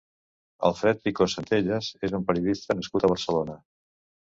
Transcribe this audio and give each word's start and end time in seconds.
Alfred 0.69 1.03
Picó 1.07 1.27
Sentelles 1.33 1.91
és 2.09 2.17
un 2.21 2.27
periodista 2.31 2.79
nascut 2.81 3.09
a 3.09 3.13
Barcelona. 3.15 3.63